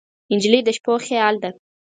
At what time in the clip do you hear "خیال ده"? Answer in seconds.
1.05-1.49